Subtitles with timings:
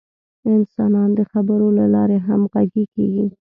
[0.55, 3.25] انسانان د خبرو له لارې همغږي کېږي.